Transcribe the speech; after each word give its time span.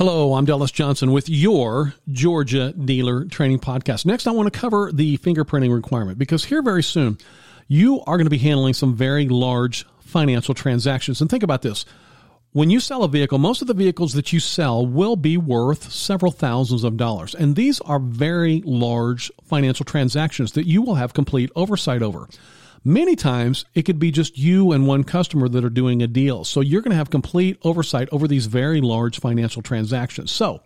Hello, 0.00 0.32
I'm 0.32 0.46
Dallas 0.46 0.70
Johnson 0.70 1.12
with 1.12 1.28
your 1.28 1.92
Georgia 2.10 2.72
Dealer 2.72 3.26
Training 3.26 3.58
Podcast. 3.58 4.06
Next, 4.06 4.26
I 4.26 4.30
want 4.30 4.50
to 4.50 4.58
cover 4.58 4.90
the 4.90 5.18
fingerprinting 5.18 5.74
requirement 5.74 6.16
because 6.16 6.42
here 6.42 6.62
very 6.62 6.82
soon, 6.82 7.18
you 7.68 8.00
are 8.06 8.16
going 8.16 8.24
to 8.24 8.30
be 8.30 8.38
handling 8.38 8.72
some 8.72 8.96
very 8.96 9.28
large 9.28 9.84
financial 10.00 10.54
transactions. 10.54 11.20
And 11.20 11.28
think 11.28 11.42
about 11.42 11.60
this. 11.60 11.84
When 12.52 12.70
you 12.70 12.80
sell 12.80 13.04
a 13.04 13.08
vehicle, 13.08 13.36
most 13.36 13.60
of 13.60 13.68
the 13.68 13.74
vehicles 13.74 14.14
that 14.14 14.32
you 14.32 14.40
sell 14.40 14.86
will 14.86 15.16
be 15.16 15.36
worth 15.36 15.92
several 15.92 16.32
thousands 16.32 16.82
of 16.82 16.96
dollars. 16.96 17.34
And 17.34 17.54
these 17.54 17.78
are 17.82 17.98
very 17.98 18.62
large 18.64 19.30
financial 19.44 19.84
transactions 19.84 20.52
that 20.52 20.66
you 20.66 20.80
will 20.80 20.94
have 20.94 21.12
complete 21.12 21.50
oversight 21.54 22.00
over. 22.00 22.26
Many 22.82 23.14
times 23.14 23.66
it 23.74 23.82
could 23.82 23.98
be 23.98 24.10
just 24.10 24.38
you 24.38 24.72
and 24.72 24.86
one 24.86 25.04
customer 25.04 25.48
that 25.48 25.64
are 25.64 25.70
doing 25.70 26.02
a 26.02 26.06
deal. 26.06 26.44
So 26.44 26.60
you're 26.60 26.80
going 26.80 26.92
to 26.92 26.96
have 26.96 27.10
complete 27.10 27.58
oversight 27.62 28.08
over 28.10 28.26
these 28.26 28.46
very 28.46 28.80
large 28.80 29.20
financial 29.20 29.60
transactions. 29.60 30.32
So 30.32 30.62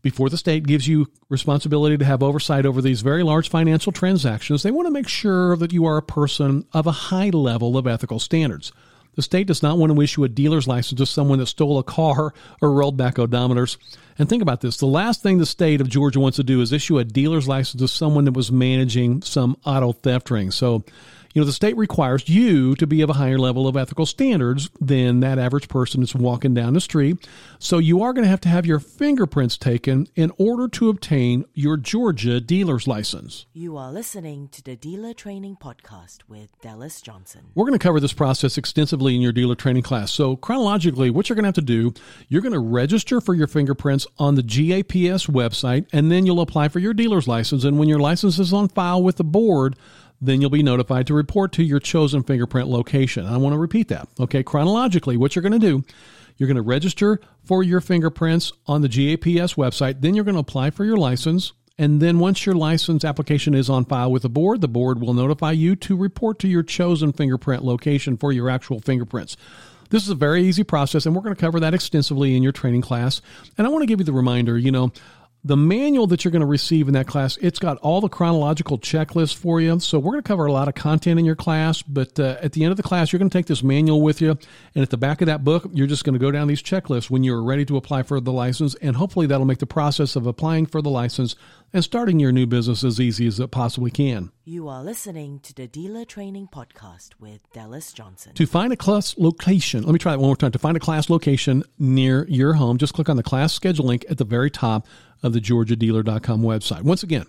before 0.00 0.30
the 0.30 0.38
state 0.38 0.66
gives 0.66 0.88
you 0.88 1.08
responsibility 1.28 1.98
to 1.98 2.04
have 2.04 2.22
oversight 2.22 2.64
over 2.64 2.80
these 2.80 3.02
very 3.02 3.22
large 3.22 3.50
financial 3.50 3.92
transactions, 3.92 4.62
they 4.62 4.70
want 4.70 4.86
to 4.86 4.92
make 4.92 5.08
sure 5.08 5.56
that 5.56 5.72
you 5.72 5.84
are 5.84 5.98
a 5.98 6.02
person 6.02 6.64
of 6.72 6.86
a 6.86 6.92
high 6.92 7.30
level 7.30 7.76
of 7.76 7.86
ethical 7.86 8.18
standards. 8.18 8.72
The 9.16 9.22
state 9.22 9.46
does 9.46 9.62
not 9.62 9.78
want 9.78 9.92
to 9.92 10.00
issue 10.00 10.24
a 10.24 10.28
dealer's 10.28 10.68
license 10.68 10.98
to 10.98 11.06
someone 11.06 11.38
that 11.40 11.46
stole 11.46 11.78
a 11.78 11.82
car 11.82 12.32
or 12.62 12.72
rolled 12.72 12.96
back 12.96 13.16
odometers. 13.16 13.78
And 14.18 14.28
think 14.28 14.42
about 14.42 14.60
this 14.60 14.76
the 14.76 14.86
last 14.86 15.22
thing 15.22 15.38
the 15.38 15.46
state 15.46 15.80
of 15.80 15.88
Georgia 15.88 16.20
wants 16.20 16.36
to 16.36 16.44
do 16.44 16.60
is 16.60 16.72
issue 16.72 16.98
a 16.98 17.04
dealer's 17.04 17.48
license 17.48 17.80
to 17.80 17.88
someone 17.88 18.24
that 18.26 18.32
was 18.32 18.52
managing 18.52 19.22
some 19.22 19.56
auto 19.64 19.92
theft 19.92 20.30
ring. 20.30 20.50
So 20.50 20.84
you 21.36 21.42
know, 21.42 21.46
the 21.46 21.52
state 21.52 21.76
requires 21.76 22.30
you 22.30 22.74
to 22.76 22.86
be 22.86 23.02
of 23.02 23.10
a 23.10 23.12
higher 23.12 23.36
level 23.36 23.68
of 23.68 23.76
ethical 23.76 24.06
standards 24.06 24.70
than 24.80 25.20
that 25.20 25.38
average 25.38 25.68
person 25.68 26.00
that's 26.00 26.14
walking 26.14 26.54
down 26.54 26.72
the 26.72 26.80
street. 26.80 27.28
So 27.58 27.76
you 27.76 28.02
are 28.02 28.14
going 28.14 28.24
to 28.24 28.30
have 28.30 28.40
to 28.40 28.48
have 28.48 28.64
your 28.64 28.80
fingerprints 28.80 29.58
taken 29.58 30.06
in 30.14 30.32
order 30.38 30.66
to 30.68 30.88
obtain 30.88 31.44
your 31.52 31.76
Georgia 31.76 32.40
dealer's 32.40 32.86
license. 32.86 33.44
You 33.52 33.76
are 33.76 33.92
listening 33.92 34.48
to 34.48 34.62
the 34.64 34.76
Dealer 34.76 35.12
Training 35.12 35.58
Podcast 35.60 36.20
with 36.26 36.58
Dallas 36.62 37.02
Johnson. 37.02 37.42
We're 37.54 37.66
going 37.66 37.78
to 37.78 37.86
cover 37.86 38.00
this 38.00 38.14
process 38.14 38.56
extensively 38.56 39.14
in 39.14 39.20
your 39.20 39.32
dealer 39.32 39.56
training 39.56 39.82
class. 39.82 40.12
So 40.12 40.36
chronologically, 40.36 41.10
what 41.10 41.28
you're 41.28 41.36
going 41.36 41.44
to 41.44 41.48
have 41.48 41.54
to 41.56 41.60
do, 41.60 41.92
you're 42.30 42.40
going 42.40 42.54
to 42.54 42.60
register 42.60 43.20
for 43.20 43.34
your 43.34 43.46
fingerprints 43.46 44.06
on 44.18 44.36
the 44.36 44.42
GAPS 44.42 45.26
website, 45.26 45.86
and 45.92 46.10
then 46.10 46.24
you'll 46.24 46.40
apply 46.40 46.68
for 46.68 46.78
your 46.78 46.94
dealer's 46.94 47.28
license. 47.28 47.62
And 47.64 47.78
when 47.78 47.90
your 47.90 48.00
license 48.00 48.38
is 48.38 48.54
on 48.54 48.68
file 48.68 49.02
with 49.02 49.18
the 49.18 49.24
board, 49.24 49.76
then 50.20 50.40
you'll 50.40 50.50
be 50.50 50.62
notified 50.62 51.06
to 51.06 51.14
report 51.14 51.52
to 51.52 51.62
your 51.62 51.80
chosen 51.80 52.22
fingerprint 52.22 52.68
location. 52.68 53.26
I 53.26 53.36
want 53.36 53.54
to 53.54 53.58
repeat 53.58 53.88
that. 53.88 54.08
Okay, 54.18 54.42
chronologically, 54.42 55.16
what 55.16 55.34
you're 55.34 55.42
going 55.42 55.52
to 55.52 55.58
do, 55.58 55.84
you're 56.36 56.46
going 56.46 56.56
to 56.56 56.62
register 56.62 57.20
for 57.44 57.62
your 57.62 57.80
fingerprints 57.80 58.52
on 58.66 58.82
the 58.82 58.88
GAPS 58.88 59.54
website, 59.54 60.00
then 60.00 60.14
you're 60.14 60.24
going 60.24 60.34
to 60.34 60.40
apply 60.40 60.70
for 60.70 60.84
your 60.84 60.96
license. 60.96 61.52
And 61.78 62.00
then 62.00 62.18
once 62.18 62.46
your 62.46 62.54
license 62.54 63.04
application 63.04 63.54
is 63.54 63.68
on 63.68 63.84
file 63.84 64.10
with 64.10 64.22
the 64.22 64.30
board, 64.30 64.62
the 64.62 64.68
board 64.68 65.00
will 65.00 65.12
notify 65.12 65.52
you 65.52 65.76
to 65.76 65.96
report 65.96 66.38
to 66.38 66.48
your 66.48 66.62
chosen 66.62 67.12
fingerprint 67.12 67.64
location 67.64 68.16
for 68.16 68.32
your 68.32 68.48
actual 68.48 68.80
fingerprints. 68.80 69.36
This 69.90 70.02
is 70.02 70.08
a 70.08 70.16
very 70.16 70.42
easy 70.42 70.64
process, 70.64 71.06
and 71.06 71.14
we're 71.14 71.22
going 71.22 71.34
to 71.34 71.40
cover 71.40 71.60
that 71.60 71.74
extensively 71.74 72.36
in 72.36 72.42
your 72.42 72.52
training 72.52 72.80
class. 72.80 73.20
And 73.56 73.66
I 73.66 73.70
want 73.70 73.82
to 73.82 73.86
give 73.86 74.00
you 74.00 74.04
the 74.04 74.12
reminder 74.12 74.58
you 74.58 74.72
know, 74.72 74.90
the 75.46 75.56
manual 75.56 76.08
that 76.08 76.24
you're 76.24 76.32
going 76.32 76.40
to 76.40 76.46
receive 76.46 76.88
in 76.88 76.94
that 76.94 77.06
class, 77.06 77.36
it's 77.36 77.60
got 77.60 77.78
all 77.78 78.00
the 78.00 78.08
chronological 78.08 78.78
checklists 78.78 79.34
for 79.34 79.60
you. 79.60 79.78
So 79.78 80.00
we're 80.00 80.12
going 80.12 80.22
to 80.22 80.26
cover 80.26 80.46
a 80.46 80.52
lot 80.52 80.66
of 80.66 80.74
content 80.74 81.20
in 81.20 81.24
your 81.24 81.36
class, 81.36 81.82
but 81.82 82.18
uh, 82.18 82.36
at 82.42 82.52
the 82.52 82.64
end 82.64 82.72
of 82.72 82.76
the 82.76 82.82
class, 82.82 83.12
you're 83.12 83.20
going 83.20 83.30
to 83.30 83.38
take 83.38 83.46
this 83.46 83.62
manual 83.62 84.02
with 84.02 84.20
you. 84.20 84.30
And 84.30 84.82
at 84.82 84.90
the 84.90 84.96
back 84.96 85.20
of 85.20 85.26
that 85.26 85.44
book, 85.44 85.68
you're 85.72 85.86
just 85.86 86.02
going 86.02 86.14
to 86.14 86.18
go 86.18 86.32
down 86.32 86.48
these 86.48 86.62
checklists 86.62 87.10
when 87.10 87.22
you're 87.22 87.42
ready 87.44 87.64
to 87.66 87.76
apply 87.76 88.02
for 88.02 88.18
the 88.18 88.32
license. 88.32 88.74
And 88.82 88.96
hopefully 88.96 89.28
that'll 89.28 89.46
make 89.46 89.60
the 89.60 89.66
process 89.66 90.16
of 90.16 90.26
applying 90.26 90.66
for 90.66 90.82
the 90.82 90.90
license 90.90 91.36
and 91.72 91.84
starting 91.84 92.18
your 92.18 92.32
new 92.32 92.46
business 92.46 92.82
as 92.82 93.00
easy 93.00 93.26
as 93.26 93.38
it 93.38 93.50
possibly 93.52 93.90
can. 93.90 94.32
You 94.44 94.68
are 94.68 94.82
listening 94.82 95.40
to 95.40 95.54
the 95.54 95.66
Dealer 95.66 96.04
Training 96.04 96.48
Podcast 96.48 97.10
with 97.20 97.40
Dallas 97.52 97.92
Johnson. 97.92 98.32
To 98.34 98.46
find 98.46 98.72
a 98.72 98.76
class 98.76 99.16
location, 99.18 99.82
let 99.82 99.92
me 99.92 99.98
try 99.98 100.12
that 100.12 100.18
one 100.18 100.28
more 100.28 100.36
time. 100.36 100.52
To 100.52 100.58
find 100.58 100.76
a 100.76 100.80
class 100.80 101.10
location 101.10 101.62
near 101.78 102.26
your 102.28 102.54
home, 102.54 102.78
just 102.78 102.94
click 102.94 103.08
on 103.08 103.16
the 103.16 103.22
class 103.22 103.52
schedule 103.52 103.86
link 103.86 104.04
at 104.08 104.18
the 104.18 104.24
very 104.24 104.50
top 104.50 104.86
of 105.22 105.32
the 105.32 105.40
georgiadealer.com 105.40 106.42
website. 106.42 106.82
Once 106.82 107.02
again, 107.02 107.26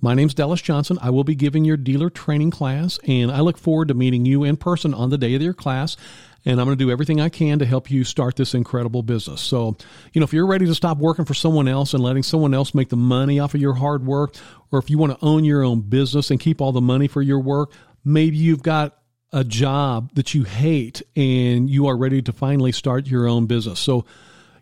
my 0.00 0.14
name's 0.14 0.34
Dallas 0.34 0.62
Johnson. 0.62 0.98
I 1.02 1.10
will 1.10 1.24
be 1.24 1.34
giving 1.34 1.64
your 1.64 1.76
dealer 1.76 2.10
training 2.10 2.50
class, 2.50 2.98
and 3.06 3.30
I 3.30 3.40
look 3.40 3.58
forward 3.58 3.88
to 3.88 3.94
meeting 3.94 4.24
you 4.24 4.44
in 4.44 4.56
person 4.56 4.94
on 4.94 5.10
the 5.10 5.18
day 5.18 5.34
of 5.34 5.42
your 5.42 5.54
class. 5.54 5.96
And 6.44 6.60
I'm 6.60 6.66
going 6.66 6.76
to 6.76 6.84
do 6.84 6.90
everything 6.90 7.20
I 7.20 7.28
can 7.28 7.60
to 7.60 7.66
help 7.66 7.88
you 7.88 8.02
start 8.02 8.34
this 8.34 8.52
incredible 8.52 9.04
business. 9.04 9.40
So, 9.40 9.76
you 10.12 10.20
know, 10.20 10.24
if 10.24 10.32
you're 10.32 10.46
ready 10.46 10.66
to 10.66 10.74
stop 10.74 10.98
working 10.98 11.24
for 11.24 11.34
someone 11.34 11.68
else 11.68 11.94
and 11.94 12.02
letting 12.02 12.24
someone 12.24 12.52
else 12.52 12.74
make 12.74 12.88
the 12.88 12.96
money 12.96 13.38
off 13.38 13.54
of 13.54 13.60
your 13.60 13.74
hard 13.74 14.04
work, 14.04 14.34
or 14.72 14.80
if 14.80 14.90
you 14.90 14.98
want 14.98 15.16
to 15.16 15.24
own 15.24 15.44
your 15.44 15.62
own 15.62 15.82
business 15.82 16.32
and 16.32 16.40
keep 16.40 16.60
all 16.60 16.72
the 16.72 16.80
money 16.80 17.06
for 17.06 17.22
your 17.22 17.38
work, 17.38 17.70
maybe 18.04 18.36
you've 18.36 18.62
got 18.62 18.98
a 19.32 19.44
job 19.44 20.10
that 20.14 20.34
you 20.34 20.42
hate 20.42 21.00
and 21.14 21.70
you 21.70 21.86
are 21.86 21.96
ready 21.96 22.20
to 22.22 22.32
finally 22.32 22.72
start 22.72 23.06
your 23.06 23.28
own 23.28 23.46
business. 23.46 23.78
So, 23.78 24.04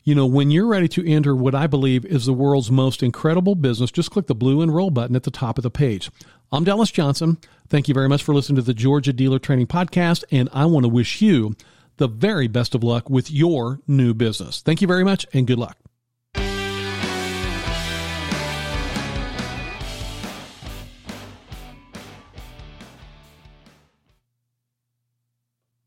you 0.02 0.14
know, 0.14 0.26
when 0.26 0.50
you're 0.50 0.66
ready 0.66 0.88
to 0.88 1.06
enter 1.06 1.36
what 1.36 1.54
I 1.54 1.66
believe 1.66 2.04
is 2.06 2.26
the 2.26 2.32
world's 2.32 2.70
most 2.70 3.02
incredible 3.02 3.54
business, 3.54 3.90
just 3.90 4.10
click 4.10 4.26
the 4.26 4.34
blue 4.34 4.62
enroll 4.62 4.90
button 4.90 5.14
at 5.14 5.24
the 5.24 5.30
top 5.30 5.58
of 5.58 5.62
the 5.62 5.70
page. 5.70 6.10
I'm 6.50 6.64
Dallas 6.64 6.90
Johnson. 6.90 7.38
Thank 7.68 7.86
you 7.86 7.94
very 7.94 8.08
much 8.08 8.22
for 8.22 8.34
listening 8.34 8.56
to 8.56 8.62
the 8.62 8.74
Georgia 8.74 9.12
Dealer 9.12 9.38
Training 9.38 9.66
Podcast, 9.66 10.24
and 10.32 10.48
I 10.52 10.64
want 10.66 10.84
to 10.84 10.88
wish 10.88 11.20
you 11.20 11.54
the 11.98 12.08
very 12.08 12.48
best 12.48 12.74
of 12.74 12.82
luck 12.82 13.10
with 13.10 13.30
your 13.30 13.80
new 13.86 14.14
business. 14.14 14.62
Thank 14.62 14.80
you 14.80 14.88
very 14.88 15.04
much, 15.04 15.26
and 15.34 15.46
good 15.46 15.58
luck. 15.58 15.76